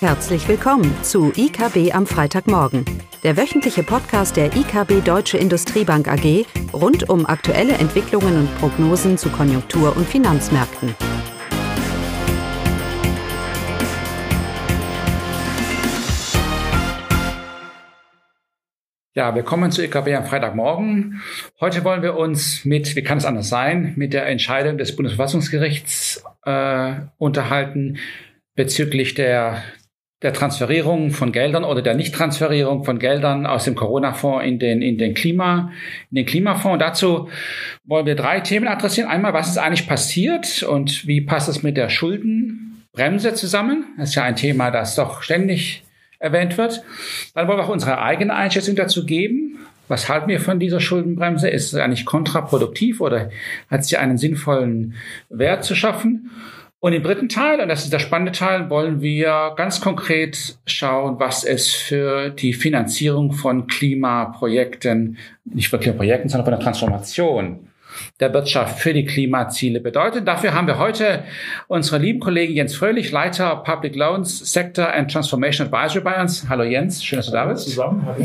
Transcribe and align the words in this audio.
Herzlich 0.00 0.46
willkommen 0.46 0.94
zu 1.02 1.32
IKB 1.34 1.94
am 1.94 2.06
Freitagmorgen, 2.06 2.84
der 3.22 3.38
wöchentliche 3.38 3.82
Podcast 3.82 4.36
der 4.36 4.54
IKB 4.54 5.02
Deutsche 5.02 5.38
Industriebank 5.38 6.06
AG 6.06 6.44
rund 6.74 7.08
um 7.08 7.24
aktuelle 7.24 7.72
Entwicklungen 7.72 8.40
und 8.40 8.58
Prognosen 8.58 9.16
zu 9.16 9.30
Konjunktur- 9.30 9.96
und 9.96 10.06
Finanzmärkten. 10.06 10.94
Ja, 19.14 19.34
willkommen 19.34 19.70
zu 19.70 19.82
IKB 19.82 20.14
am 20.14 20.26
Freitagmorgen. 20.26 21.22
Heute 21.58 21.84
wollen 21.84 22.02
wir 22.02 22.18
uns 22.18 22.66
mit, 22.66 22.96
wie 22.96 23.02
kann 23.02 23.16
es 23.16 23.24
anders 23.24 23.48
sein, 23.48 23.94
mit 23.96 24.12
der 24.12 24.26
Entscheidung 24.26 24.76
des 24.76 24.94
Bundesverfassungsgerichts 24.94 26.22
äh, 26.44 26.96
unterhalten 27.16 27.96
bezüglich 28.54 29.14
der 29.14 29.62
der 30.22 30.32
Transferierung 30.32 31.10
von 31.10 31.30
Geldern 31.30 31.64
oder 31.64 31.82
der 31.82 31.94
Nichttransferierung 31.94 32.84
von 32.84 32.98
Geldern 32.98 33.44
aus 33.44 33.64
dem 33.64 33.74
Corona-Fonds 33.74 34.46
in 34.46 34.58
den, 34.58 34.80
in 34.80 34.96
den 34.96 35.12
Klima, 35.12 35.72
in 36.10 36.16
den 36.16 36.26
Klimafonds. 36.26 36.72
Und 36.72 36.78
dazu 36.80 37.28
wollen 37.84 38.06
wir 38.06 38.14
drei 38.14 38.40
Themen 38.40 38.66
adressieren. 38.66 39.10
Einmal, 39.10 39.34
was 39.34 39.48
ist 39.48 39.58
eigentlich 39.58 39.86
passiert 39.86 40.62
und 40.62 41.06
wie 41.06 41.20
passt 41.20 41.50
es 41.50 41.62
mit 41.62 41.76
der 41.76 41.90
Schuldenbremse 41.90 43.34
zusammen? 43.34 43.84
Das 43.98 44.10
ist 44.10 44.14
ja 44.14 44.24
ein 44.24 44.36
Thema, 44.36 44.70
das 44.70 44.94
doch 44.94 45.22
ständig 45.22 45.82
erwähnt 46.18 46.56
wird. 46.56 46.82
Dann 47.34 47.46
wollen 47.46 47.58
wir 47.58 47.64
auch 47.64 47.68
unsere 47.68 48.00
eigene 48.00 48.34
Einschätzung 48.34 48.74
dazu 48.74 49.04
geben. 49.04 49.58
Was 49.88 50.08
halten 50.08 50.28
wir 50.28 50.40
von 50.40 50.58
dieser 50.58 50.80
Schuldenbremse? 50.80 51.48
Ist 51.48 51.74
es 51.74 51.78
eigentlich 51.78 52.06
kontraproduktiv 52.06 53.02
oder 53.02 53.30
hat 53.70 53.84
sie 53.84 53.98
einen 53.98 54.16
sinnvollen 54.16 54.94
Wert 55.28 55.62
zu 55.62 55.74
schaffen? 55.74 56.30
Und 56.78 56.92
im 56.92 57.02
dritten 57.02 57.28
Teil, 57.28 57.60
und 57.60 57.68
das 57.68 57.84
ist 57.84 57.92
der 57.92 57.98
spannende 57.98 58.32
Teil, 58.32 58.68
wollen 58.68 59.00
wir 59.00 59.54
ganz 59.56 59.80
konkret 59.80 60.58
schauen, 60.66 61.18
was 61.18 61.42
es 61.42 61.72
für 61.72 62.30
die 62.30 62.52
Finanzierung 62.52 63.32
von 63.32 63.66
Klimaprojekten, 63.66 65.16
nicht 65.44 65.68
von 65.68 65.80
Klimaprojekten, 65.80 66.28
sondern 66.28 66.44
von 66.44 66.52
der 66.52 66.60
Transformation 66.60 67.70
der 68.20 68.32
Wirtschaft 68.34 68.78
für 68.78 68.92
die 68.92 69.06
Klimaziele 69.06 69.80
bedeutet. 69.80 70.28
Dafür 70.28 70.52
haben 70.52 70.66
wir 70.66 70.78
heute 70.78 71.24
unsere 71.66 71.98
lieben 71.98 72.20
Kollegen 72.20 72.52
Jens 72.52 72.76
Fröhlich, 72.76 73.10
Leiter 73.10 73.56
Public 73.56 73.96
Loans 73.96 74.52
Sector 74.52 74.92
and 74.92 75.10
Transformation 75.10 75.66
Advisory 75.66 76.04
bei 76.04 76.20
uns. 76.20 76.46
Hallo 76.48 76.64
Jens, 76.64 77.02
schön, 77.02 77.18
dass 77.18 77.26
du 77.26 77.32
da 77.32 77.46
bist. 77.46 77.64
Zusammen, 77.64 78.04
hallo. 78.04 78.22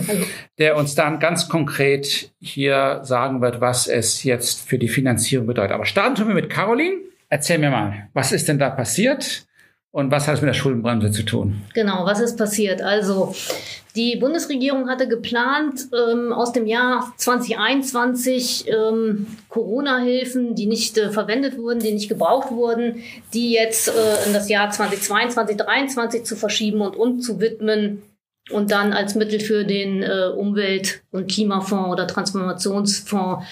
Der 0.58 0.76
uns 0.76 0.96
dann 0.96 1.20
ganz 1.20 1.48
konkret 1.48 2.32
hier 2.42 3.00
sagen 3.04 3.42
wird, 3.42 3.62
was 3.62 3.88
es 3.88 4.24
jetzt 4.24 4.68
für 4.68 4.78
die 4.78 4.90
Finanzierung 4.90 5.48
bedeutet. 5.48 5.72
Aber 5.72 5.86
starten 5.86 6.16
tun 6.16 6.28
wir 6.28 6.36
mit 6.36 6.50
Caroline. 6.50 7.11
Erzähl 7.32 7.60
mir 7.60 7.70
mal, 7.70 8.10
was 8.14 8.34
ist 8.34 8.50
denn 8.50 8.60
da 8.60 8.70
passiert 8.70 9.46
und 9.92 10.12
was 10.12 10.28
hat 10.28 10.36
es 10.36 10.42
mit 10.42 10.50
der 10.50 10.54
Schuldenbremse 10.54 11.12
zu 11.12 11.24
tun? 11.24 11.62
Genau, 11.74 12.06
was 12.06 12.20
ist 12.20 12.38
passiert? 12.38 12.82
Also 12.82 13.34
die 13.96 14.18
Bundesregierung 14.18 14.90
hatte 14.90 15.08
geplant, 15.08 15.88
ähm, 15.94 16.34
aus 16.34 16.52
dem 16.52 16.68
Jahr 16.68 17.14
2021 17.16 18.66
ähm, 18.68 19.28
Corona-Hilfen, 19.48 20.56
die 20.56 20.66
nicht 20.66 20.98
äh, 20.98 21.10
verwendet 21.10 21.58
wurden, 21.58 21.80
die 21.80 21.94
nicht 21.94 22.10
gebraucht 22.10 22.52
wurden, 22.52 23.02
die 23.34 23.54
jetzt 23.54 23.88
äh, 23.88 24.28
in 24.28 24.34
das 24.34 24.50
Jahr 24.50 24.70
2022, 24.70 25.56
2023 25.56 26.24
zu 26.26 26.36
verschieben 26.36 26.82
und 26.82 26.98
umzuwidmen 26.98 28.02
und 28.50 28.72
dann 28.72 28.92
als 28.92 29.16
Mittel 29.16 29.40
für 29.40 29.64
den 29.64 30.04
äh, 30.04 30.32
Umwelt- 30.36 31.02
und 31.12 31.32
Klimafonds 31.32 31.92
oder 31.92 32.08
Transformationsfonds 32.08 33.46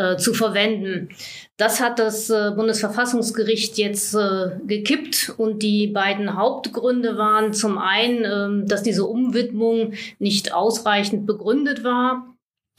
äh, 0.00 0.16
zu 0.16 0.32
verwenden. 0.34 1.10
Das 1.56 1.80
hat 1.80 1.98
das 1.98 2.30
äh, 2.30 2.52
Bundesverfassungsgericht 2.56 3.76
jetzt 3.76 4.14
äh, 4.14 4.50
gekippt 4.66 5.34
und 5.36 5.62
die 5.62 5.88
beiden 5.88 6.36
Hauptgründe 6.36 7.18
waren 7.18 7.52
zum 7.52 7.76
einen, 7.76 8.24
ähm, 8.24 8.66
dass 8.66 8.82
diese 8.82 9.04
Umwidmung 9.04 9.92
nicht 10.18 10.54
ausreichend 10.54 11.26
begründet 11.26 11.84
war. 11.84 12.30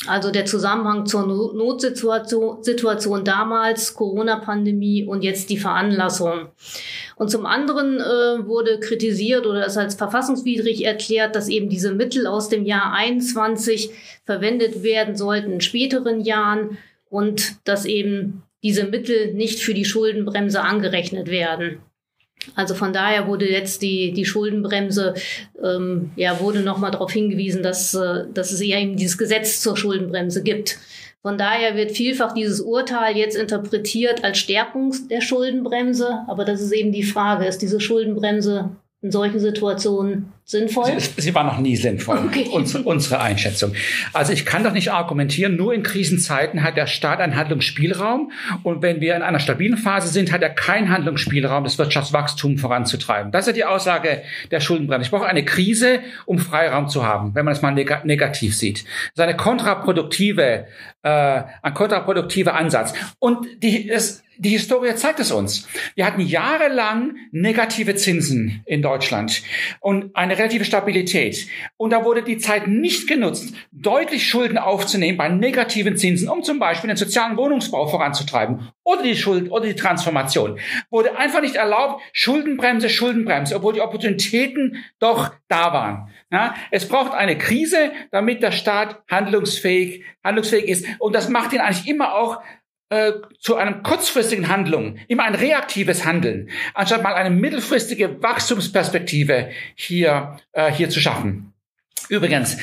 Also 0.07 0.31
der 0.31 0.45
Zusammenhang 0.45 1.05
zur 1.05 1.27
Notsituation 1.27 2.63
Situation 2.63 3.23
damals, 3.23 3.93
Corona-Pandemie 3.93 5.05
und 5.05 5.23
jetzt 5.23 5.51
die 5.51 5.59
Veranlassung. 5.59 6.47
Und 7.17 7.29
zum 7.29 7.45
anderen 7.45 7.99
äh, 7.99 8.47
wurde 8.47 8.79
kritisiert 8.79 9.45
oder 9.45 9.63
es 9.67 9.77
als 9.77 9.93
verfassungswidrig 9.93 10.83
erklärt, 10.83 11.35
dass 11.35 11.49
eben 11.49 11.69
diese 11.69 11.93
Mittel 11.93 12.25
aus 12.25 12.49
dem 12.49 12.65
Jahr 12.65 12.93
21 12.93 13.91
verwendet 14.25 14.81
werden 14.81 15.15
sollten 15.15 15.51
in 15.51 15.61
späteren 15.61 16.21
Jahren 16.21 16.79
und 17.11 17.57
dass 17.65 17.85
eben 17.85 18.41
diese 18.63 18.85
Mittel 18.85 19.33
nicht 19.33 19.59
für 19.59 19.75
die 19.75 19.85
Schuldenbremse 19.85 20.61
angerechnet 20.61 21.29
werden. 21.29 21.79
Also 22.55 22.73
von 22.73 22.91
daher 22.91 23.27
wurde 23.27 23.47
jetzt 23.47 23.83
die, 23.83 24.13
die 24.13 24.25
Schuldenbremse, 24.25 25.13
ähm, 25.63 26.11
ja, 26.15 26.39
wurde 26.39 26.61
nochmal 26.61 26.89
darauf 26.89 27.11
hingewiesen, 27.11 27.61
dass, 27.61 27.93
äh, 27.93 28.23
dass 28.33 28.51
es 28.51 28.61
eher 28.61 28.79
eben 28.79 28.95
dieses 28.95 29.17
Gesetz 29.17 29.61
zur 29.61 29.77
Schuldenbremse 29.77 30.41
gibt. 30.41 30.79
Von 31.21 31.37
daher 31.37 31.75
wird 31.75 31.91
vielfach 31.91 32.33
dieses 32.33 32.61
Urteil 32.61 33.15
jetzt 33.15 33.37
interpretiert 33.37 34.23
als 34.23 34.39
Stärkung 34.39 34.95
der 35.09 35.21
Schuldenbremse. 35.21 36.23
Aber 36.27 36.45
das 36.45 36.61
ist 36.61 36.71
eben 36.71 36.91
die 36.91 37.03
Frage, 37.03 37.45
ist 37.45 37.61
diese 37.61 37.79
Schuldenbremse 37.79 38.71
in 39.01 39.11
solchen 39.11 39.39
Situationen 39.39 40.31
sinnvoll? 40.45 40.99
Sie, 40.99 41.21
sie 41.21 41.33
war 41.33 41.43
noch 41.43 41.57
nie 41.57 41.75
sinnvoll, 41.75 42.19
okay. 42.27 42.47
unsere, 42.51 42.83
unsere 42.83 43.19
Einschätzung. 43.19 43.73
Also 44.13 44.31
ich 44.31 44.45
kann 44.45 44.63
doch 44.63 44.73
nicht 44.73 44.91
argumentieren, 44.91 45.55
nur 45.55 45.73
in 45.73 45.81
Krisenzeiten 45.81 46.63
hat 46.63 46.77
der 46.77 46.85
Staat 46.85 47.19
einen 47.19 47.35
Handlungsspielraum 47.35 48.31
und 48.61 48.83
wenn 48.83 49.01
wir 49.01 49.15
in 49.15 49.23
einer 49.23 49.39
stabilen 49.39 49.77
Phase 49.77 50.09
sind, 50.09 50.31
hat 50.31 50.43
er 50.43 50.51
keinen 50.51 50.89
Handlungsspielraum, 50.89 51.63
das 51.63 51.79
Wirtschaftswachstum 51.79 52.59
voranzutreiben. 52.59 53.31
Das 53.31 53.41
ist 53.41 53.47
ja 53.47 53.53
die 53.53 53.65
Aussage 53.65 54.21
der 54.51 54.59
Schuldenbremse. 54.59 55.05
Ich 55.05 55.11
brauche 55.11 55.25
eine 55.25 55.45
Krise, 55.45 55.99
um 56.25 56.37
Freiraum 56.37 56.87
zu 56.87 57.03
haben, 57.03 57.33
wenn 57.33 57.45
man 57.45 57.53
es 57.53 57.61
mal 57.63 57.71
neg 57.71 58.05
negativ 58.05 58.55
sieht. 58.55 58.83
Das 58.83 59.11
ist 59.15 59.19
eine 59.21 59.35
kontraproduktive, 59.35 60.67
äh, 61.01 61.43
ein 61.61 61.73
kontraproduktiver 61.73 62.53
Ansatz. 62.53 62.93
Und 63.19 63.47
die, 63.63 63.89
es, 63.89 64.23
die 64.41 64.49
Historie 64.49 64.95
zeigt 64.95 65.19
es 65.19 65.31
uns. 65.31 65.67
Wir 65.93 66.03
hatten 66.03 66.21
jahrelang 66.21 67.15
negative 67.31 67.93
Zinsen 67.93 68.63
in 68.65 68.81
Deutschland 68.81 69.43
und 69.79 70.15
eine 70.15 70.35
relative 70.35 70.65
Stabilität. 70.65 71.47
Und 71.77 71.91
da 71.91 72.03
wurde 72.03 72.23
die 72.23 72.39
Zeit 72.39 72.67
nicht 72.67 73.07
genutzt, 73.07 73.53
deutlich 73.71 74.27
Schulden 74.27 74.57
aufzunehmen 74.57 75.15
bei 75.15 75.29
negativen 75.29 75.95
Zinsen, 75.95 76.27
um 76.27 76.41
zum 76.41 76.57
Beispiel 76.57 76.87
den 76.87 76.97
sozialen 76.97 77.37
Wohnungsbau 77.37 77.85
voranzutreiben 77.85 78.71
oder 78.83 79.03
die 79.03 79.15
Schuld 79.15 79.51
oder 79.51 79.67
die 79.67 79.75
Transformation. 79.75 80.59
Wurde 80.89 81.15
einfach 81.19 81.41
nicht 81.41 81.55
erlaubt, 81.55 82.01
Schuldenbremse, 82.11 82.89
Schuldenbremse, 82.89 83.55
obwohl 83.55 83.73
die 83.73 83.81
Opportunitäten 83.81 84.83
doch 84.97 85.35
da 85.49 85.71
waren. 85.71 86.09
Ja, 86.31 86.55
es 86.71 86.87
braucht 86.87 87.13
eine 87.13 87.37
Krise, 87.37 87.91
damit 88.09 88.41
der 88.41 88.53
Staat 88.53 89.03
handlungsfähig, 89.07 90.03
handlungsfähig 90.23 90.67
ist. 90.67 90.85
Und 90.97 91.13
das 91.13 91.29
macht 91.29 91.53
ihn 91.53 91.59
eigentlich 91.59 91.87
immer 91.87 92.15
auch 92.15 92.41
äh, 92.91 93.13
zu 93.39 93.55
einem 93.55 93.83
kurzfristigen 93.83 94.49
Handlung, 94.49 94.97
immer 95.07 95.23
ein 95.23 95.35
reaktives 95.35 96.05
Handeln, 96.05 96.49
anstatt 96.73 97.01
mal 97.01 97.13
eine 97.13 97.29
mittelfristige 97.29 98.21
Wachstumsperspektive 98.21 99.49
hier, 99.75 100.37
äh, 100.51 100.69
hier 100.71 100.89
zu 100.89 100.99
schaffen. 100.99 101.53
Übrigens, 102.09 102.57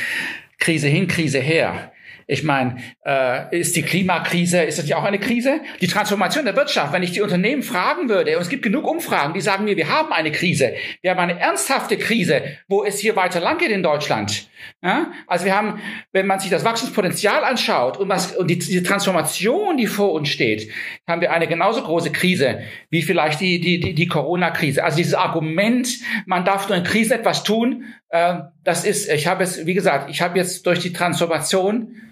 Krise 0.58 0.88
hin, 0.88 1.08
Krise 1.08 1.38
her. 1.38 1.92
Ich 2.30 2.44
meine, 2.44 2.76
äh, 3.06 3.58
ist 3.58 3.74
die 3.74 3.80
Klimakrise, 3.80 4.62
ist 4.62 4.78
das 4.78 4.86
ja 4.86 4.98
auch 4.98 5.04
eine 5.04 5.18
Krise? 5.18 5.60
Die 5.80 5.86
Transformation 5.86 6.44
der 6.44 6.54
Wirtschaft, 6.56 6.92
wenn 6.92 7.02
ich 7.02 7.12
die 7.12 7.22
Unternehmen 7.22 7.62
fragen 7.62 8.10
würde, 8.10 8.36
und 8.36 8.42
es 8.42 8.50
gibt 8.50 8.62
genug 8.62 8.86
Umfragen, 8.86 9.32
die 9.32 9.40
sagen 9.40 9.64
mir, 9.64 9.78
wir 9.78 9.88
haben 9.88 10.12
eine 10.12 10.30
Krise, 10.30 10.74
wir 11.00 11.10
haben 11.10 11.20
eine 11.20 11.40
ernsthafte 11.40 11.96
Krise, 11.96 12.42
wo 12.68 12.84
es 12.84 12.98
hier 12.98 13.16
weiter 13.16 13.40
lang 13.40 13.56
geht 13.56 13.70
in 13.70 13.82
Deutschland. 13.82 14.50
Ja? 14.82 15.10
Also 15.26 15.46
wir 15.46 15.56
haben, 15.56 15.80
wenn 16.12 16.26
man 16.26 16.38
sich 16.38 16.50
das 16.50 16.66
Wachstumspotenzial 16.66 17.44
anschaut 17.44 17.96
und, 17.96 18.10
was, 18.10 18.36
und 18.36 18.50
die, 18.50 18.58
diese 18.58 18.82
Transformation, 18.82 19.78
die 19.78 19.86
vor 19.86 20.12
uns 20.12 20.28
steht, 20.28 20.70
haben 21.06 21.22
wir 21.22 21.32
eine 21.32 21.46
genauso 21.46 21.82
große 21.82 22.12
Krise 22.12 22.60
wie 22.90 23.00
vielleicht 23.00 23.40
die, 23.40 23.58
die, 23.58 23.80
die, 23.80 23.94
die 23.94 24.06
Corona-Krise. 24.06 24.84
Also 24.84 24.98
dieses 24.98 25.14
Argument, 25.14 25.88
man 26.26 26.44
darf 26.44 26.68
nur 26.68 26.76
in 26.76 26.84
Krisen 26.84 27.12
etwas 27.12 27.42
tun, 27.42 27.84
äh, 28.10 28.40
das 28.64 28.84
ist, 28.84 29.08
ich 29.08 29.26
habe 29.26 29.44
es, 29.44 29.64
wie 29.64 29.72
gesagt, 29.72 30.10
ich 30.10 30.20
habe 30.20 30.38
jetzt 30.38 30.66
durch 30.66 30.80
die 30.80 30.92
Transformation 30.92 32.02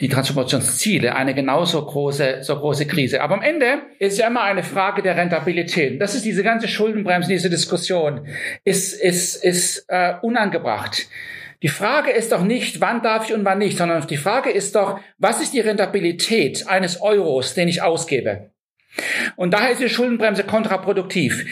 die 0.00 0.08
Transformationsziele 0.08 1.14
eine 1.16 1.34
genauso 1.34 1.84
große, 1.84 2.38
so 2.42 2.56
große 2.56 2.86
Krise. 2.86 3.20
Aber 3.20 3.34
am 3.34 3.42
Ende 3.42 3.82
ist 3.98 4.18
ja 4.18 4.28
immer 4.28 4.42
eine 4.42 4.62
Frage 4.62 5.02
der 5.02 5.16
Rentabilität. 5.16 6.00
Das 6.00 6.14
ist 6.14 6.24
diese 6.24 6.44
ganze 6.44 6.68
Schuldenbremse, 6.68 7.28
diese 7.28 7.50
Diskussion 7.50 8.28
ist, 8.64 8.92
ist, 8.92 9.42
ist 9.42 9.86
äh, 9.88 10.14
unangebracht. 10.22 11.08
Die 11.62 11.68
Frage 11.68 12.12
ist 12.12 12.30
doch 12.30 12.44
nicht, 12.44 12.80
wann 12.80 13.02
darf 13.02 13.28
ich 13.28 13.34
und 13.34 13.44
wann 13.44 13.58
nicht, 13.58 13.78
sondern 13.78 14.06
die 14.06 14.16
Frage 14.16 14.50
ist 14.50 14.76
doch, 14.76 15.00
was 15.18 15.40
ist 15.40 15.54
die 15.54 15.60
Rentabilität 15.60 16.68
eines 16.68 17.02
Euros, 17.02 17.54
den 17.54 17.66
ich 17.66 17.82
ausgebe? 17.82 18.50
Und 19.36 19.54
daher 19.54 19.72
ist 19.72 19.80
die 19.80 19.88
Schuldenbremse 19.88 20.44
kontraproduktiv. 20.44 21.46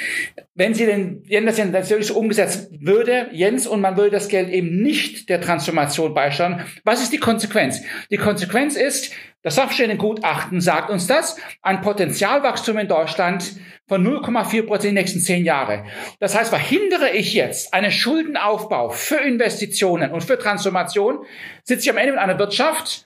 Wenn 0.55 0.75
sie 0.75 0.87
denn, 0.87 1.23
wenn 1.29 1.47
das 1.47 1.59
natürlich 1.59 2.07
so 2.07 2.17
umgesetzt 2.17 2.71
würde, 2.81 3.29
Jens, 3.33 3.67
und 3.67 3.81
man 3.81 3.97
würde 3.97 4.11
das 4.11 4.29
Geld 4.29 4.49
eben 4.49 4.83
nicht 4.83 5.29
der 5.29 5.41
Transformation 5.41 6.15
beisteuern, 6.15 6.65
was 6.85 7.03
ist 7.03 7.13
die 7.13 7.19
Konsequenz? 7.19 7.83
Die 8.11 8.17
Konsequenz 8.17 8.77
ist, 8.77 9.13
Das 9.47 9.55
Sachverständigengutachten 9.55 10.61
sagt 10.61 10.91
uns 10.91 11.07
das, 11.07 11.37
ein 11.63 11.81
Potenzialwachstum 11.81 12.79
in 12.79 12.89
Deutschland 12.89 13.55
von 13.87 14.05
0,4 14.05 14.67
Prozent 14.67 14.89
in 14.91 14.97
den 14.97 15.03
nächsten 15.03 15.21
zehn 15.21 15.45
Jahre. 15.45 15.85
Das 16.19 16.37
heißt, 16.37 16.51
verhindere 16.51 17.11
ich 17.11 17.33
jetzt 17.33 17.73
einen 17.73 17.93
Schuldenaufbau 17.93 18.89
für 18.89 19.19
Investitionen 19.19 20.11
und 20.11 20.25
für 20.25 20.37
Transformation, 20.37 21.25
sitze 21.63 21.85
ich 21.85 21.91
am 21.91 21.97
Ende 21.97 22.15
mit 22.15 22.21
einer 22.21 22.41
Wirtschaft, 22.41 23.06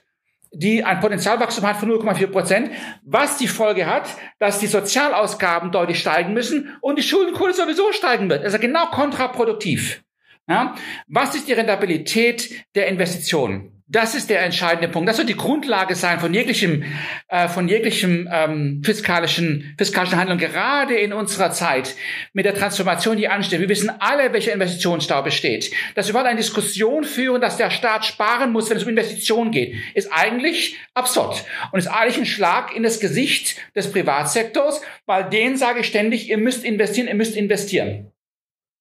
die 0.53 0.83
ein 0.83 0.99
Potenzialwachstum 0.99 1.65
hat 1.65 1.77
von 1.77 1.89
0,4 1.89 2.27
Prozent, 2.27 2.71
was 3.03 3.37
die 3.37 3.47
Folge 3.47 3.85
hat, 3.85 4.09
dass 4.39 4.59
die 4.59 4.67
Sozialausgaben 4.67 5.71
deutlich 5.71 5.99
steigen 5.99 6.33
müssen 6.33 6.77
und 6.81 6.97
die 6.97 7.03
Schuldenquote 7.03 7.53
sowieso 7.53 7.91
steigen 7.93 8.29
wird. 8.29 8.43
Also 8.43 8.59
genau 8.59 8.87
kontraproduktiv. 8.87 10.03
Ja? 10.47 10.75
Was 11.07 11.35
ist 11.35 11.47
die 11.47 11.53
Rentabilität 11.53 12.65
der 12.75 12.87
Investitionen? 12.87 13.80
Das 13.91 14.15
ist 14.15 14.29
der 14.29 14.41
entscheidende 14.41 14.87
Punkt. 14.87 15.09
Das 15.09 15.17
wird 15.17 15.27
die 15.27 15.35
Grundlage 15.35 15.95
sein 15.95 16.21
von 16.21 16.33
jeglichem, 16.33 16.85
äh, 17.27 17.49
von 17.49 17.67
jeglichem 17.67 18.29
ähm, 18.31 18.81
fiskalischen, 18.85 19.75
fiskalischen 19.77 20.17
Handlung, 20.17 20.37
gerade 20.37 20.95
in 20.95 21.11
unserer 21.11 21.51
Zeit 21.51 21.95
mit 22.31 22.45
der 22.45 22.55
Transformation, 22.55 23.17
die 23.17 23.27
ansteht. 23.27 23.59
Wir 23.59 23.67
wissen 23.67 23.91
alle, 23.99 24.31
welcher 24.31 24.53
Investitionsstau 24.53 25.21
besteht. 25.23 25.71
Dass 25.95 26.07
wir 26.07 26.11
überhaupt 26.11 26.29
eine 26.29 26.37
Diskussion 26.37 27.03
führen, 27.03 27.41
dass 27.41 27.57
der 27.57 27.69
Staat 27.69 28.05
sparen 28.05 28.53
muss, 28.53 28.69
wenn 28.69 28.77
es 28.77 28.83
um 28.83 28.89
Investitionen 28.89 29.51
geht, 29.51 29.75
ist 29.93 30.09
eigentlich 30.13 30.77
absurd 30.93 31.43
und 31.73 31.79
ist 31.79 31.87
eigentlich 31.87 32.17
ein 32.17 32.25
Schlag 32.25 32.73
in 32.73 32.83
das 32.83 33.01
Gesicht 33.01 33.57
des 33.75 33.91
Privatsektors, 33.91 34.81
weil 35.05 35.29
denen 35.29 35.57
sage 35.57 35.81
ich 35.81 35.87
ständig, 35.87 36.29
ihr 36.29 36.37
müsst 36.37 36.63
investieren, 36.63 37.09
ihr 37.09 37.15
müsst 37.15 37.35
investieren. 37.35 38.10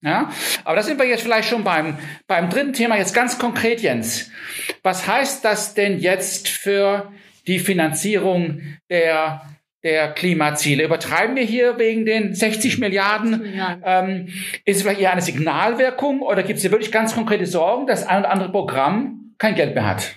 Ja, 0.02 0.30
aber 0.64 0.76
da 0.76 0.82
sind 0.82 0.98
wir 0.98 1.06
jetzt 1.06 1.22
vielleicht 1.22 1.48
schon 1.48 1.62
beim, 1.62 1.98
beim 2.26 2.48
dritten 2.48 2.72
Thema, 2.72 2.96
jetzt 2.96 3.14
ganz 3.14 3.38
konkret, 3.38 3.82
Jens. 3.82 4.30
Was 4.82 5.06
heißt 5.06 5.44
das 5.44 5.74
denn 5.74 5.98
jetzt 5.98 6.48
für 6.48 7.12
die 7.46 7.58
Finanzierung 7.58 8.62
der, 8.88 9.42
der 9.82 10.12
Klimaziele? 10.12 10.84
Übertreiben 10.84 11.36
wir 11.36 11.42
hier 11.42 11.78
wegen 11.78 12.06
den 12.06 12.34
60 12.34 12.78
Milliarden? 12.78 13.44
Ähm, 13.84 14.28
ist 14.64 14.78
es 14.78 14.82
vielleicht 14.82 15.02
eher 15.02 15.12
eine 15.12 15.20
Signalwirkung 15.20 16.22
oder 16.22 16.42
gibt 16.44 16.56
es 16.56 16.62
hier 16.62 16.70
wirklich 16.70 16.92
ganz 16.92 17.14
konkrete 17.14 17.44
Sorgen, 17.44 17.86
dass 17.86 18.06
ein 18.06 18.20
oder 18.20 18.30
andere 18.30 18.50
Programm 18.50 19.34
kein 19.36 19.54
Geld 19.54 19.74
mehr 19.74 19.86
hat? 19.86 20.14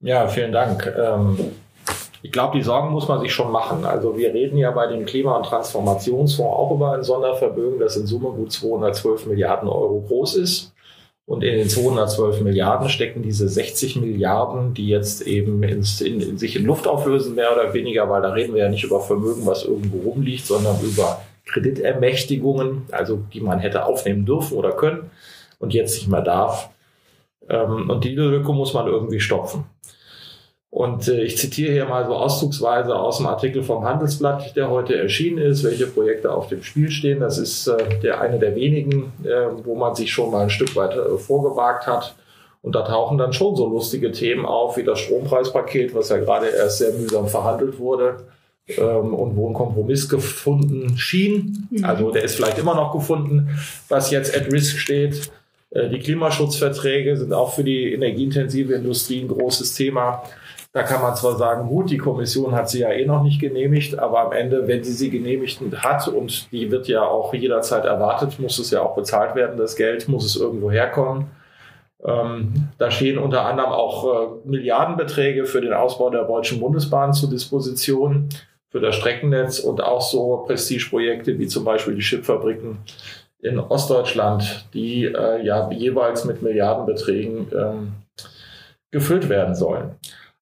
Ja, 0.00 0.28
vielen 0.28 0.52
Dank. 0.52 0.86
Ähm 0.86 1.52
ich 2.26 2.32
glaube, 2.32 2.58
die 2.58 2.64
Sorgen 2.64 2.90
muss 2.90 3.06
man 3.06 3.20
sich 3.20 3.32
schon 3.32 3.52
machen. 3.52 3.84
Also 3.84 4.18
wir 4.18 4.34
reden 4.34 4.58
ja 4.58 4.72
bei 4.72 4.88
dem 4.88 5.06
Klima- 5.06 5.36
und 5.36 5.46
Transformationsfonds 5.46 6.40
auch 6.40 6.72
über 6.72 6.94
ein 6.94 7.04
Sondervermögen, 7.04 7.78
das 7.78 7.96
in 7.96 8.08
Summe 8.08 8.30
gut 8.30 8.50
212 8.50 9.26
Milliarden 9.26 9.68
Euro 9.68 10.04
groß 10.08 10.34
ist. 10.34 10.74
Und 11.24 11.44
in 11.44 11.56
den 11.56 11.68
212 11.68 12.40
Milliarden 12.40 12.88
stecken 12.88 13.22
diese 13.22 13.48
60 13.48 13.96
Milliarden, 13.96 14.74
die 14.74 14.88
jetzt 14.88 15.22
eben 15.22 15.62
ins, 15.62 16.00
in, 16.00 16.20
in 16.20 16.36
sich 16.36 16.56
in 16.56 16.64
Luft 16.64 16.88
auflösen, 16.88 17.36
mehr 17.36 17.52
oder 17.52 17.72
weniger, 17.74 18.10
weil 18.10 18.22
da 18.22 18.32
reden 18.32 18.54
wir 18.54 18.64
ja 18.64 18.70
nicht 18.70 18.82
über 18.82 19.00
Vermögen, 19.00 19.46
was 19.46 19.64
irgendwo 19.64 20.10
rumliegt, 20.10 20.46
sondern 20.46 20.80
über 20.82 21.22
Kreditermächtigungen, 21.44 22.86
also 22.90 23.20
die 23.32 23.40
man 23.40 23.60
hätte 23.60 23.84
aufnehmen 23.84 24.26
dürfen 24.26 24.58
oder 24.58 24.72
können 24.72 25.12
und 25.60 25.74
jetzt 25.74 25.94
nicht 25.94 26.08
mehr 26.08 26.22
darf. 26.22 26.70
Ähm, 27.48 27.88
und 27.88 28.02
diese 28.02 28.22
Lücke 28.22 28.52
muss 28.52 28.74
man 28.74 28.88
irgendwie 28.88 29.20
stopfen. 29.20 29.64
Und 30.76 31.08
äh, 31.08 31.22
ich 31.22 31.38
zitiere 31.38 31.72
hier 31.72 31.86
mal 31.86 32.04
so 32.04 32.14
auszugsweise 32.14 32.94
aus 32.94 33.16
dem 33.16 33.26
Artikel 33.26 33.62
vom 33.62 33.84
Handelsblatt, 33.84 34.54
der 34.56 34.68
heute 34.68 34.94
erschienen 34.94 35.38
ist, 35.38 35.64
welche 35.64 35.86
Projekte 35.86 36.30
auf 36.30 36.48
dem 36.48 36.62
Spiel 36.62 36.90
stehen. 36.90 37.20
Das 37.20 37.38
ist 37.38 37.66
äh, 37.66 37.98
der 38.02 38.20
eine 38.20 38.38
der 38.38 38.54
wenigen, 38.54 39.10
äh, 39.24 39.46
wo 39.64 39.74
man 39.74 39.94
sich 39.94 40.12
schon 40.12 40.30
mal 40.30 40.42
ein 40.42 40.50
Stück 40.50 40.76
weit 40.76 40.94
äh, 40.94 41.16
vorgewagt 41.16 41.86
hat. 41.86 42.14
Und 42.60 42.74
da 42.74 42.82
tauchen 42.82 43.16
dann 43.16 43.32
schon 43.32 43.56
so 43.56 43.66
lustige 43.66 44.12
Themen 44.12 44.44
auf, 44.44 44.76
wie 44.76 44.84
das 44.84 44.98
Strompreispaket, 44.98 45.94
was 45.94 46.10
ja 46.10 46.18
gerade 46.18 46.48
erst 46.48 46.76
sehr 46.76 46.92
mühsam 46.92 47.26
verhandelt 47.26 47.78
wurde 47.78 48.26
ähm, 48.68 49.14
und 49.14 49.34
wo 49.34 49.48
ein 49.48 49.54
Kompromiss 49.54 50.10
gefunden 50.10 50.98
schien. 50.98 51.68
Mhm. 51.70 51.86
Also 51.86 52.10
der 52.10 52.22
ist 52.22 52.34
vielleicht 52.34 52.58
immer 52.58 52.74
noch 52.74 52.92
gefunden, 52.92 53.48
was 53.88 54.10
jetzt 54.10 54.36
at 54.36 54.52
risk 54.52 54.76
steht. 54.76 55.30
Äh, 55.70 55.88
die 55.88 56.00
Klimaschutzverträge 56.00 57.16
sind 57.16 57.32
auch 57.32 57.54
für 57.54 57.64
die 57.64 57.94
energieintensive 57.94 58.74
Industrie 58.74 59.22
ein 59.22 59.28
großes 59.28 59.74
Thema. 59.74 60.22
Da 60.76 60.82
kann 60.82 61.00
man 61.00 61.16
zwar 61.16 61.38
sagen, 61.38 61.68
gut, 61.68 61.88
die 61.88 61.96
Kommission 61.96 62.54
hat 62.54 62.68
sie 62.68 62.80
ja 62.80 62.90
eh 62.90 63.06
noch 63.06 63.22
nicht 63.22 63.40
genehmigt, 63.40 63.98
aber 63.98 64.20
am 64.20 64.32
Ende, 64.32 64.68
wenn 64.68 64.84
sie 64.84 64.92
sie 64.92 65.08
genehmigt 65.08 65.58
hat 65.78 66.06
und 66.06 66.52
die 66.52 66.70
wird 66.70 66.86
ja 66.86 67.02
auch 67.02 67.32
jederzeit 67.32 67.86
erwartet, 67.86 68.38
muss 68.38 68.58
es 68.58 68.72
ja 68.72 68.82
auch 68.82 68.94
bezahlt 68.94 69.34
werden, 69.34 69.56
das 69.56 69.76
Geld, 69.76 70.06
muss 70.06 70.26
es 70.26 70.36
irgendwo 70.36 70.70
herkommen. 70.70 71.30
Ähm, 72.04 72.68
da 72.76 72.90
stehen 72.90 73.16
unter 73.16 73.46
anderem 73.46 73.72
auch 73.72 74.04
äh, 74.04 74.26
Milliardenbeträge 74.44 75.46
für 75.46 75.62
den 75.62 75.72
Ausbau 75.72 76.10
der 76.10 76.24
Deutschen 76.24 76.60
Bundesbahn 76.60 77.14
zur 77.14 77.30
Disposition, 77.30 78.28
für 78.68 78.80
das 78.80 78.96
Streckennetz 78.96 79.60
und 79.60 79.82
auch 79.82 80.02
so 80.02 80.44
Prestigeprojekte 80.46 81.38
wie 81.38 81.46
zum 81.46 81.64
Beispiel 81.64 81.94
die 81.94 82.02
Chipfabriken 82.02 82.80
in 83.40 83.58
Ostdeutschland, 83.58 84.68
die 84.74 85.06
äh, 85.06 85.42
ja 85.42 85.70
jeweils 85.70 86.26
mit 86.26 86.42
Milliardenbeträgen 86.42 87.46
ähm, 87.58 87.92
gefüllt 88.90 89.30
werden 89.30 89.54
sollen. 89.54 89.96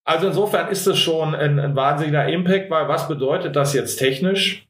Also 0.04 0.26
insofern 0.26 0.68
ist 0.68 0.86
es 0.86 0.98
schon 0.98 1.34
ein, 1.34 1.58
ein 1.58 1.76
wahnsinniger 1.76 2.28
Impact, 2.28 2.70
weil 2.70 2.88
was 2.88 3.08
bedeutet 3.08 3.56
das 3.56 3.72
jetzt 3.72 3.96
technisch? 3.96 4.66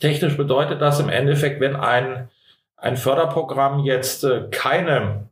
Technisch 0.00 0.36
bedeutet 0.36 0.82
das 0.82 1.00
im 1.00 1.08
Endeffekt, 1.08 1.60
wenn 1.60 1.76
ein, 1.76 2.28
ein 2.76 2.96
Förderprogramm 2.96 3.80
jetzt 3.80 4.24
äh, 4.24 4.44
keine 4.50 5.28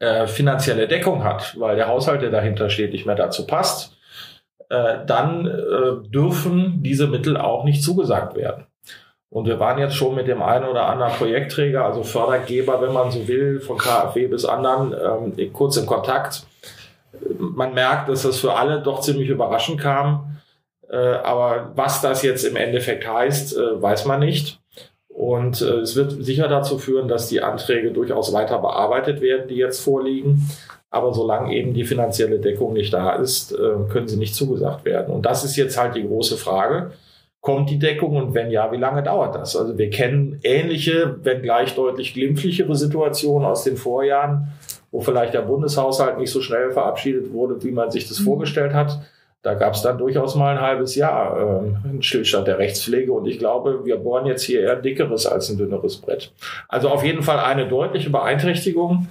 äh, 0.00 0.26
finanzielle 0.26 0.88
Deckung 0.88 1.22
hat, 1.22 1.54
weil 1.58 1.76
der 1.76 1.86
Haushalt, 1.86 2.22
der 2.22 2.30
dahinter 2.30 2.68
steht, 2.68 2.92
nicht 2.92 3.06
mehr 3.06 3.14
dazu 3.14 3.46
passt, 3.46 3.96
äh, 4.70 4.98
dann 5.06 5.46
äh, 5.46 6.08
dürfen 6.08 6.82
diese 6.82 7.06
Mittel 7.06 7.36
auch 7.36 7.64
nicht 7.64 7.82
zugesagt 7.82 8.34
werden. 8.36 8.66
Und 9.30 9.46
wir 9.46 9.58
waren 9.60 9.78
jetzt 9.78 9.96
schon 9.96 10.14
mit 10.14 10.28
dem 10.28 10.42
einen 10.42 10.64
oder 10.64 10.86
anderen 10.86 11.12
Projektträger, 11.12 11.84
also 11.84 12.02
Fördergeber, 12.02 12.80
wenn 12.80 12.92
man 12.92 13.10
so 13.10 13.26
will, 13.28 13.60
von 13.60 13.78
KfW 13.78 14.28
bis 14.28 14.44
anderen, 14.44 14.94
ähm, 15.36 15.52
kurz 15.52 15.76
in 15.76 15.86
Kontakt 15.86 16.46
man 17.38 17.74
merkt, 17.74 18.08
dass 18.08 18.22
das 18.22 18.38
für 18.38 18.54
alle 18.54 18.82
doch 18.82 19.00
ziemlich 19.00 19.28
überraschend 19.28 19.80
kam. 19.80 20.34
Äh, 20.88 20.96
aber 20.96 21.72
was 21.74 22.00
das 22.00 22.22
jetzt 22.22 22.44
im 22.44 22.56
Endeffekt 22.56 23.06
heißt, 23.06 23.56
äh, 23.56 23.82
weiß 23.82 24.04
man 24.04 24.20
nicht. 24.20 24.60
Und 25.08 25.60
äh, 25.60 25.80
es 25.80 25.96
wird 25.96 26.12
sicher 26.24 26.48
dazu 26.48 26.78
führen, 26.78 27.08
dass 27.08 27.28
die 27.28 27.40
Anträge 27.40 27.92
durchaus 27.92 28.32
weiter 28.32 28.58
bearbeitet 28.58 29.20
werden, 29.20 29.48
die 29.48 29.56
jetzt 29.56 29.80
vorliegen. 29.80 30.48
Aber 30.90 31.12
solange 31.12 31.52
eben 31.52 31.74
die 31.74 31.84
finanzielle 31.84 32.38
Deckung 32.38 32.72
nicht 32.72 32.94
da 32.94 33.14
ist, 33.14 33.52
können 33.88 34.06
sie 34.06 34.16
nicht 34.16 34.36
zugesagt 34.36 34.84
werden. 34.84 35.12
Und 35.12 35.26
das 35.26 35.42
ist 35.42 35.56
jetzt 35.56 35.76
halt 35.76 35.96
die 35.96 36.06
große 36.06 36.36
Frage. 36.36 36.92
Kommt 37.40 37.68
die 37.68 37.80
Deckung 37.80 38.14
und 38.14 38.32
wenn 38.32 38.52
ja, 38.52 38.70
wie 38.70 38.76
lange 38.76 39.02
dauert 39.02 39.34
das? 39.34 39.56
Also 39.56 39.76
wir 39.76 39.90
kennen 39.90 40.38
ähnliche, 40.44 41.16
wenn 41.24 41.42
gleich 41.42 41.74
deutlich 41.74 42.14
glimpflichere 42.14 42.76
Situationen 42.76 43.44
aus 43.44 43.64
den 43.64 43.76
Vorjahren 43.76 44.52
wo 44.94 45.00
vielleicht 45.00 45.34
der 45.34 45.42
Bundeshaushalt 45.42 46.18
nicht 46.18 46.30
so 46.30 46.40
schnell 46.40 46.70
verabschiedet 46.70 47.32
wurde, 47.32 47.60
wie 47.64 47.72
man 47.72 47.90
sich 47.90 48.06
das 48.06 48.20
mhm. 48.20 48.26
vorgestellt 48.26 48.74
hat. 48.74 49.00
Da 49.42 49.54
gab 49.54 49.74
es 49.74 49.82
dann 49.82 49.98
durchaus 49.98 50.36
mal 50.36 50.54
ein 50.54 50.60
halbes 50.60 50.94
Jahr 50.94 51.36
äh, 51.36 51.88
einen 51.88 52.00
Stillstand 52.00 52.46
der 52.46 52.60
Rechtspflege 52.60 53.12
und 53.12 53.26
ich 53.26 53.40
glaube, 53.40 53.84
wir 53.84 53.96
bohren 53.96 54.24
jetzt 54.24 54.44
hier 54.44 54.60
eher 54.60 54.76
ein 54.76 54.82
dickeres 54.82 55.26
als 55.26 55.50
ein 55.50 55.58
dünneres 55.58 55.96
Brett. 55.96 56.32
Also 56.68 56.90
auf 56.90 57.04
jeden 57.04 57.24
Fall 57.24 57.40
eine 57.40 57.66
deutliche 57.66 58.08
Beeinträchtigung. 58.08 59.08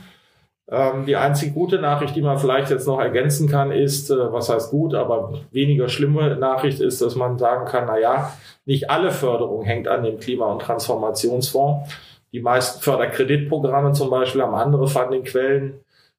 Ähm, 0.71 1.05
die 1.05 1.17
einzige 1.17 1.51
gute 1.51 1.79
Nachricht, 1.79 2.15
die 2.15 2.21
man 2.21 2.37
vielleicht 2.37 2.71
jetzt 2.71 2.87
noch 2.87 3.01
ergänzen 3.01 3.49
kann, 3.49 3.73
ist, 3.73 4.09
äh, 4.09 4.31
was 4.31 4.47
heißt 4.47 4.71
gut, 4.71 4.95
aber 4.95 5.33
weniger 5.51 5.89
schlimme 5.89 6.37
Nachricht 6.37 6.79
ist, 6.79 7.01
dass 7.01 7.15
man 7.15 7.37
sagen 7.37 7.65
kann, 7.65 7.83
na 7.87 7.99
ja, 7.99 8.31
nicht 8.63 8.89
alle 8.89 9.11
Förderung 9.11 9.63
hängt 9.65 9.89
an 9.89 10.03
dem 10.03 10.17
Klima- 10.17 10.49
und 10.53 10.61
Transformationsfonds. 10.61 11.93
Die 12.33 12.41
meisten 12.41 12.81
Förderkreditprogramme 12.81 13.93
zum 13.93 14.09
Beispiel 14.09 14.41
haben 14.41 14.55
andere 14.55 14.87
Fundingquellen. 14.87 15.75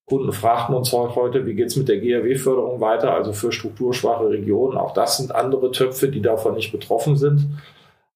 Kunden 0.06 0.32
fragten 0.32 0.74
uns 0.74 0.92
heute, 0.92 1.44
wie 1.46 1.54
geht's 1.54 1.76
mit 1.76 1.88
der 1.88 1.98
GRW-Förderung 1.98 2.80
weiter, 2.80 3.14
also 3.14 3.32
für 3.32 3.50
strukturschwache 3.50 4.28
Regionen. 4.28 4.76
Auch 4.76 4.92
das 4.92 5.16
sind 5.16 5.34
andere 5.34 5.72
Töpfe, 5.72 6.08
die 6.08 6.20
davon 6.20 6.54
nicht 6.54 6.72
betroffen 6.72 7.16
sind. 7.16 7.46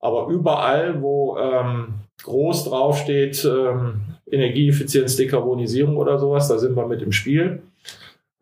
Aber 0.00 0.28
überall, 0.28 1.02
wo 1.02 1.38
ähm, 1.38 1.94
groß 2.22 2.66
draufsteht, 2.66 3.44
ähm, 3.44 4.00
Energieeffizienz, 4.30 5.16
Dekarbonisierung 5.16 5.96
oder 5.96 6.18
sowas, 6.18 6.46
da 6.48 6.58
sind 6.58 6.76
wir 6.76 6.86
mit 6.86 7.02
im 7.02 7.12
Spiel. 7.12 7.62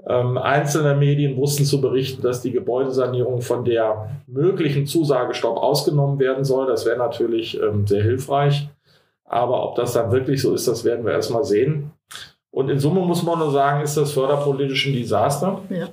Ähm, 0.06 0.36
einzelne 0.36 0.94
Medien 0.94 1.36
wussten 1.36 1.64
zu 1.64 1.80
berichten, 1.80 2.22
dass 2.22 2.42
die 2.42 2.52
Gebäudesanierung 2.52 3.40
von 3.40 3.64
der 3.64 4.10
möglichen 4.26 4.86
Zusagestopp 4.86 5.56
ausgenommen 5.56 6.18
werden 6.18 6.44
soll. 6.44 6.66
Das 6.66 6.84
wäre 6.84 6.98
natürlich 6.98 7.60
ähm, 7.60 7.86
sehr 7.86 8.02
hilfreich. 8.02 8.68
Aber 9.26 9.68
ob 9.68 9.76
das 9.76 9.92
dann 9.92 10.10
wirklich 10.12 10.40
so 10.40 10.54
ist, 10.54 10.66
das 10.68 10.84
werden 10.84 11.04
wir 11.04 11.12
erstmal 11.12 11.44
sehen. 11.44 11.90
Und 12.50 12.70
in 12.70 12.78
Summe 12.78 13.00
muss 13.00 13.22
man 13.22 13.38
nur 13.38 13.50
sagen, 13.50 13.82
ist 13.82 13.98
das 13.98 14.12
förderpolitisch 14.12 14.86
ein 14.86 14.94
Desaster. 14.94 15.60
Ja. 15.68 15.88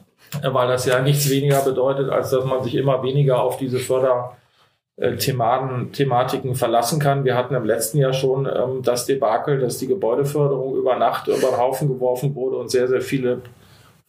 Weil 0.54 0.68
das 0.68 0.86
ja 0.86 1.02
nichts 1.02 1.30
weniger 1.30 1.62
bedeutet, 1.62 2.10
als 2.10 2.30
dass 2.32 2.46
man 2.46 2.64
sich 2.64 2.76
immer 2.76 3.04
weniger 3.04 3.44
auf 3.44 3.58
diese 3.58 3.80
Förderthematiken 3.80 6.56
verlassen 6.56 7.00
kann. 7.00 7.26
Wir 7.26 7.36
hatten 7.36 7.54
im 7.54 7.66
letzten 7.66 7.98
Jahr 8.00 8.14
schon 8.14 8.46
ähm, 8.46 8.82
das 8.82 9.06
Debakel, 9.06 9.60
dass 9.60 9.78
die 9.78 9.88
Gebäudeförderung 9.88 10.76
über 10.76 10.96
Nacht 10.96 11.28
über 11.28 11.50
den 11.50 11.58
Haufen 11.58 11.88
geworfen 11.88 12.34
wurde 12.34 12.58
und 12.58 12.72
sehr, 12.72 12.88
sehr 12.88 13.02
viele 13.02 13.42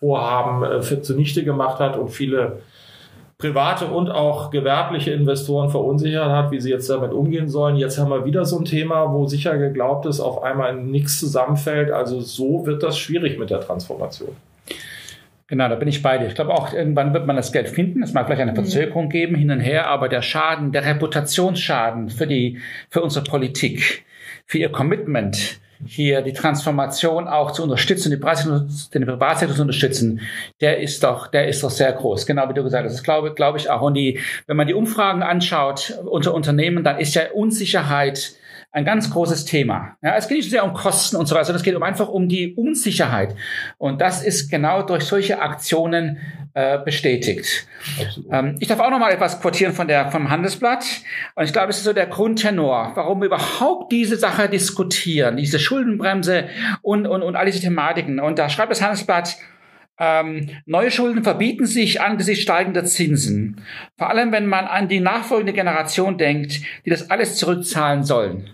Vorhaben 0.01 0.63
äh, 0.63 0.83
für 0.83 1.03
zunichte 1.03 1.45
gemacht 1.45 1.81
hat 1.81 1.99
und 1.99 2.09
viele 2.09 2.63
private 3.39 3.87
und 3.87 4.11
auch 4.11 4.51
gewerbliche 4.51 5.11
Investoren 5.11 5.69
verunsichert 5.71 6.29
hat, 6.29 6.51
wie 6.51 6.61
sie 6.61 6.71
jetzt 6.71 6.89
damit 6.89 7.13
umgehen 7.13 7.49
sollen. 7.49 7.77
Jetzt 7.77 7.99
haben 7.99 8.11
wir 8.11 8.25
wieder 8.25 8.45
so 8.45 8.59
ein 8.59 8.65
Thema, 8.65 9.13
wo 9.13 9.27
sicher 9.27 9.59
geglaubt 9.59 10.07
ist, 10.07 10.21
auf 10.21 10.43
einmal 10.43 10.77
nichts 10.77 11.19
zusammenfällt. 11.19 11.91
Also 11.91 12.21
so 12.21 12.67
wird 12.67 12.83
das 12.83 12.99
schwierig 12.99 13.39
mit 13.39 13.51
der 13.51 13.61
Transformation. 13.61 14.31
Genau, 15.47 15.69
da 15.69 15.75
bin 15.75 15.89
ich 15.89 16.03
bei 16.03 16.17
dir. 16.17 16.27
Ich 16.27 16.35
glaube 16.35 16.53
auch, 16.53 16.73
irgendwann 16.73 17.13
wird 17.13 17.27
man 17.27 17.37
das 17.37 17.53
Geld 17.53 17.69
finden. 17.69 18.03
Es 18.03 18.15
mag 18.15 18.27
vielleicht 18.27 18.41
eine 18.41 18.53
mhm. 18.53 18.57
Verzögerung 18.57 19.09
geben, 19.09 19.35
hin 19.35 19.51
und 19.51 19.61
her, 19.61 19.89
aber 19.89 20.09
der 20.09 20.23
Schaden, 20.23 20.73
der 20.73 20.85
Reputationsschaden 20.85 22.09
für 22.09 22.27
die, 22.27 22.59
für 22.89 23.03
unsere 23.03 23.25
Politik, 23.25 24.05
für 24.47 24.59
ihr 24.59 24.71
Commitment, 24.71 25.61
hier 25.87 26.23
die 26.23 26.33
Transformation 26.33 27.29
auch 27.29 27.51
zu 27.51 27.63
unterstützen, 27.63 28.11
die 28.11 28.17
Privatsektor, 28.17 28.67
den 28.95 29.07
Privatsektor 29.07 29.57
zu 29.57 29.63
unterstützen, 29.63 30.21
der 30.61 30.81
ist 30.81 31.03
doch, 31.03 31.27
der 31.27 31.49
ist 31.49 31.63
doch 31.63 31.71
sehr 31.71 31.93
groß. 31.93 32.27
Genau 32.27 32.49
wie 32.49 32.55
du 32.55 32.63
gesagt 32.63 32.85
hast. 32.85 32.95
Das 32.95 33.03
glaube, 33.03 33.35
glaube 33.35 33.59
ich 33.59 33.71
auch. 33.71 33.83
Und 33.83 33.95
die, 33.95 34.21
wenn 34.47 34.57
man 34.57 34.67
die 34.67 34.75
Umfragen 34.75 35.23
anschaut 35.23 35.99
unter 36.05 36.35
Unternehmen, 36.35 36.85
dann 36.85 36.99
ist 36.99 37.15
ja 37.15 37.31
Unsicherheit 37.33 38.35
ein 38.75 38.85
ganz 38.85 39.09
großes 39.09 39.45
Thema. 39.45 39.97
Ja, 40.03 40.17
es 40.17 40.27
geht 40.27 40.39
nicht 40.39 40.47
so 40.47 40.51
sehr 40.51 40.65
um 40.65 40.73
Kosten 40.73 41.15
und 41.15 41.27
so 41.27 41.37
weiter, 41.37 41.45
sondern 41.45 41.61
es 41.61 41.63
geht 41.63 41.77
um 41.77 41.83
einfach 41.85 42.09
um 42.09 42.29
die 42.29 42.57
Unsicherheit. 42.57 43.37
Und 43.79 44.01
das 44.01 44.25
ist 44.25 44.51
genau 44.51 44.83
durch 44.83 45.05
solche 45.05 45.41
Aktionen 45.41 46.19
äh, 46.55 46.81
bestätigt. 46.85 47.69
Ähm, 48.33 48.57
ich 48.59 48.67
darf 48.67 48.81
auch 48.81 48.91
noch 48.91 48.99
mal 48.99 49.13
etwas 49.13 49.41
quotieren 49.41 49.75
von 49.75 49.87
der 49.87 50.11
vom 50.11 50.29
Handelsblatt. 50.29 50.85
Und 51.37 51.45
ich 51.45 51.53
glaube, 51.53 51.71
es 51.71 51.79
ist 51.79 51.85
so 51.85 51.93
der 51.93 52.07
Grundtenor, 52.07 52.91
warum 52.97 53.21
wir 53.21 53.27
überhaupt 53.27 53.93
diese 53.93 54.17
Sache 54.17 54.49
diskutieren, 54.49 55.37
diese 55.37 55.61
Schuldenbremse 55.61 56.49
und 56.83 57.07
und 57.07 57.23
und 57.23 57.37
all 57.37 57.47
diese 57.47 57.61
Thematiken. 57.61 58.19
Und 58.19 58.41
da 58.41 58.49
schreibt 58.49 58.73
das 58.73 58.83
Handelsblatt 58.83 59.37
ähm, 60.01 60.51
neue 60.67 60.91
Schulden 60.91 61.23
verbieten 61.23 61.67
sich 61.67 62.01
angesichts 62.01 62.43
steigender 62.43 62.85
Zinsen. 62.85 63.61
Vor 63.97 64.11
allem, 64.11 64.33
wenn 64.33 64.47
man 64.47 64.65
an 64.65 64.89
die 64.89 64.99
nachfolgende 64.99 65.53
Generation 65.53 66.19
denkt, 66.19 66.63
die 66.85 66.91
das 66.91 67.13
alles 67.13 67.37
zurückzahlen 67.37 68.03
sollen. 68.03 68.51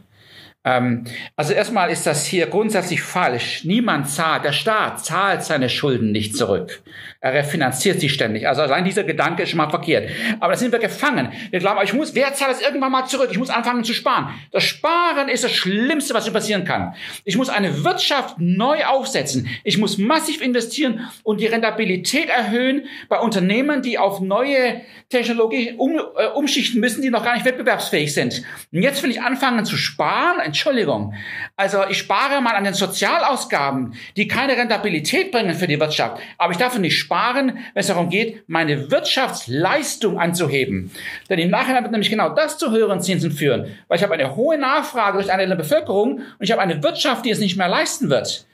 Ähm, 0.63 1.05
also 1.37 1.55
erstmal 1.55 1.91
ist 1.91 2.07
das 2.07 2.27
hier 2.27 2.47
grundsätzlich 2.47 3.01
falsch. 3.01 3.65
Niemand 3.65 4.11
zahlt, 4.11 4.45
der 4.45 4.53
Staat 4.53 5.03
zahlt 5.03 5.43
seine 5.43 5.71
Schulden 5.71 6.13
nicht 6.13 6.37
zurück. 6.37 6.83
Er 7.21 7.33
refinanziert 7.33 8.01
sie 8.01 8.11
ständig. 8.11 8.47
Also 8.47 8.61
allein 8.61 8.85
dieser 8.85 9.05
Gedanke 9.05 9.43
ist 9.43 9.51
schon 9.51 9.59
mal 9.59 9.71
verkehrt. 9.71 10.11
Aber 10.39 10.53
da 10.53 10.59
sind 10.59 10.73
wir 10.73 10.79
gefangen. 10.79 11.33
Wir 11.51 11.61
glauben, 11.61 11.81
ich 11.83 11.95
muss, 11.95 12.15
wer 12.15 12.35
zahlt 12.35 12.57
es 12.57 12.63
irgendwann 12.63 12.93
mal 12.93 13.07
zurück? 13.07 13.29
Ich 13.31 13.39
muss 13.39 13.49
anfangen 13.49 13.85
zu 13.85 13.95
sparen. 13.95 14.35
Das 14.53 14.65
Sparen 14.65 15.29
ist 15.31 15.45
das 15.45 15.53
Schlimmste, 15.53 16.13
was 16.13 16.27
mir 16.27 16.33
passieren 16.33 16.65
kann. 16.65 16.95
Ich 17.25 17.39
muss 17.39 17.49
eine 17.49 17.83
Wirtschaft 17.83 18.37
neu 18.39 18.85
aufsetzen. 18.85 19.49
Ich 19.65 19.79
muss 19.79 19.97
massiv 19.97 20.43
investieren 20.43 21.09
und 21.23 21.41
die 21.41 21.47
Rentabilität 21.47 22.29
erhöhen 22.29 22.85
bei 23.09 23.19
Unternehmen, 23.19 23.81
die 23.81 23.97
auf 23.97 24.21
neue 24.21 24.83
Technologie 25.09 25.75
um, 25.77 25.99
äh, 25.99 26.27
umschichten 26.35 26.81
müssen, 26.81 27.03
die 27.03 27.11
noch 27.11 27.25
gar 27.25 27.35
nicht 27.35 27.47
wettbewerbsfähig 27.47 28.13
sind. 28.13 28.43
Und 28.73 28.83
jetzt 28.83 29.03
will 29.03 29.11
ich 29.11 29.23
anfangen 29.23 29.65
zu 29.65 29.77
sparen. 29.77 30.50
Entschuldigung. 30.51 31.15
Also 31.57 31.85
ich 31.89 31.99
spare 31.99 32.41
mal 32.41 32.55
an 32.55 32.65
den 32.65 32.75
Sozialausgaben, 32.75 33.95
die 34.17 34.29
keine 34.29 34.57
Rentabilität 34.57 35.33
bringen 35.33 35.55
für 35.55 35.67
die 35.67 35.81
Wirtschaft. 35.81 36.21
Aber 36.39 36.53
ich 36.53 36.59
darf 36.59 36.79
nicht 36.79 36.99
sparen 36.99 37.59
wenn 37.75 37.81
es 37.81 37.87
darum 37.87 38.11
geht, 38.11 38.49
meine 38.49 38.91
Wirtschaftsleistung 38.91 40.19
anzuheben. 40.19 40.91
Denn 41.29 41.39
im 41.39 41.51
Nachhinein 41.51 41.83
wird 41.83 41.93
nämlich 41.93 42.11
genau 42.11 42.31
das 42.31 42.59
zu 42.59 42.71
höheren 42.71 43.01
Zinsen 43.01 43.33
führen, 43.33 43.77
weil 43.89 43.99
ich 43.99 44.03
habe 44.03 44.15
eine 44.15 44.37
hohe 44.37 44.59
Nachfrage 44.59 45.19
durch 45.19 45.33
eine 45.33 45.57
Bevölkerung 45.57 46.19
und 46.19 46.25
ich 46.41 46.53
habe 46.53 46.63
eine 46.63 46.83
Wirtschaft, 46.83 47.25
die 47.25 47.31
es 47.31 47.41
nicht 47.41 47.57
mehr 47.57 47.69
leisten 47.69 48.11
wird. 48.11 48.47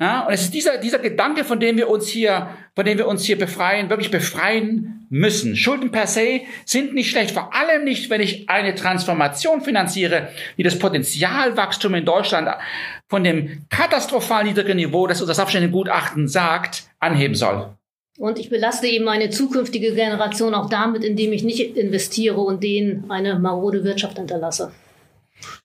Ja, 0.00 0.26
und 0.26 0.32
es 0.32 0.42
ist 0.42 0.54
dieser, 0.54 0.78
dieser 0.78 1.00
Gedanke, 1.00 1.44
von 1.44 1.58
dem 1.58 1.76
wir 1.76 1.88
uns 1.88 2.06
hier, 2.06 2.50
von 2.76 2.84
dem 2.84 2.98
wir 2.98 3.08
uns 3.08 3.24
hier 3.24 3.36
befreien, 3.36 3.90
wirklich 3.90 4.12
befreien 4.12 5.06
müssen. 5.10 5.56
Schulden 5.56 5.90
per 5.90 6.06
se 6.06 6.42
sind 6.64 6.94
nicht 6.94 7.10
schlecht, 7.10 7.32
vor 7.32 7.52
allem 7.52 7.82
nicht, 7.82 8.08
wenn 8.08 8.20
ich 8.20 8.48
eine 8.48 8.76
Transformation 8.76 9.60
finanziere, 9.60 10.28
die 10.56 10.62
das 10.62 10.78
Potenzialwachstum 10.78 11.96
in 11.96 12.04
Deutschland 12.04 12.48
von 13.08 13.24
dem 13.24 13.64
katastrophal 13.70 14.44
niedrigen 14.44 14.76
Niveau, 14.76 15.08
das 15.08 15.20
unser 15.20 15.34
Sachverständigengutachten 15.34 16.28
sagt, 16.28 16.84
anheben 17.00 17.34
soll. 17.34 17.70
Und 18.18 18.38
ich 18.38 18.50
belaste 18.50 18.86
eben 18.86 19.04
meine 19.04 19.30
zukünftige 19.30 19.94
Generation 19.94 20.54
auch 20.54 20.68
damit, 20.68 21.02
indem 21.02 21.32
ich 21.32 21.42
nicht 21.42 21.76
investiere 21.76 22.40
und 22.40 22.62
denen 22.62 23.10
eine 23.10 23.38
marode 23.38 23.82
Wirtschaft 23.82 24.18
hinterlasse. 24.18 24.70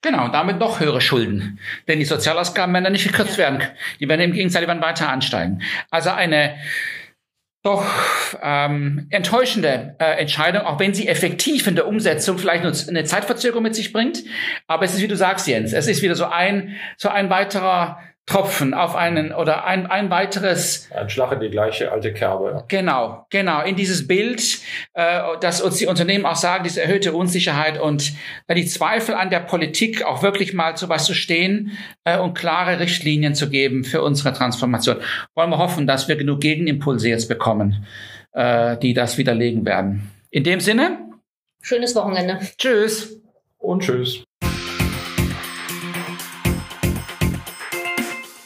Genau, 0.02 0.28
damit 0.28 0.60
noch 0.60 0.80
höhere 0.80 1.02
Schulden. 1.02 1.60
Denn 1.88 2.00
die 2.00 2.06
Sozialausgaben 2.06 2.74
werden 2.74 2.84
dann 2.84 2.94
nicht 2.94 3.08
gekürzt 3.08 3.38
werden. 3.38 3.62
Die 4.00 4.08
werden 4.08 4.22
im 4.22 4.34
Gegenteil, 4.34 4.68
werden 4.68 4.82
weiter 4.82 5.10
ansteigen. 5.10 5.62
Also 5.90 6.12
eine 6.12 6.56
doch 7.64 7.86
ähm, 8.42 9.08
enttäuschende 9.10 9.96
äh, 9.98 10.20
Entscheidung, 10.20 10.64
auch 10.64 10.80
wenn 10.80 10.94
sie 10.94 11.08
effektiv 11.08 11.66
in 11.66 11.76
der 11.76 11.88
Umsetzung 11.88 12.38
vielleicht 12.38 12.64
nur 12.64 12.74
eine 12.90 13.06
Zeitverzögerung 13.06 13.64
mit 13.64 13.74
sich 13.74 13.94
bringt. 13.94 14.24
Aber 14.68 14.84
es 14.84 14.94
ist, 14.94 15.02
wie 15.02 15.08
du 15.08 15.16
sagst, 15.16 15.48
Jens, 15.48 15.72
es 15.72 15.88
ist 15.88 16.02
wieder 16.02 16.16
so 16.16 16.26
ein, 16.26 16.76
so 16.98 17.08
ein 17.08 17.30
weiterer 17.30 18.00
Tropfen 18.26 18.74
auf 18.74 18.96
einen 18.96 19.34
oder 19.34 19.66
ein, 19.66 19.86
ein 19.86 20.10
weiteres. 20.10 20.90
Ein 20.92 21.10
Schlag 21.10 21.34
in 21.34 21.42
die 21.42 21.50
gleiche 21.50 21.92
alte 21.92 22.14
Kerbe. 22.14 22.64
Genau, 22.70 23.26
genau. 23.30 23.62
In 23.62 23.76
dieses 23.76 24.08
Bild, 24.08 24.60
äh, 24.94 25.22
dass 25.42 25.62
uns 25.62 25.78
die 25.78 25.88
Unternehmen 25.88 26.26
auch 26.26 26.38
sagen, 26.38 26.64
diese 26.64 26.82
erhöhte 26.82 27.12
Unsicherheit 27.12 27.78
und 27.78 28.14
äh, 28.48 28.56
die 28.56 28.66
Zweifel 28.66 29.16
an 29.16 29.30
der 29.30 29.42
Politik 29.42 30.04
auch 30.04 30.24
wirklich 30.24 30.54
mal 30.54 30.78
zu 30.78 30.88
was 30.88 31.04
zu 31.04 31.14
stehen 31.14 31.78
äh, 32.06 32.18
und 32.18 32.34
klare 32.34 32.80
Richtlinien 32.80 33.36
zu 33.36 33.50
geben 33.50 33.84
für 33.84 34.02
unsere 34.02 34.32
Transformation. 34.32 34.98
Wollen 35.36 35.50
wir 35.50 35.58
hoffen, 35.58 35.86
dass 35.86 36.08
wir 36.08 36.16
genug 36.16 36.40
Gegenimpulse 36.40 37.10
jetzt 37.10 37.28
bekommen, 37.28 37.86
äh, 38.32 38.78
die 38.78 38.94
das 38.94 39.18
widerlegen 39.18 39.66
werden. 39.66 40.10
In 40.30 40.46
dem 40.46 40.62
Sinne. 40.62 40.98
Schönes 41.62 41.94
Wochenende. 41.94 42.40
Tschüss. 42.58 43.22
Und 43.58 43.84
tschüss. 43.84 44.24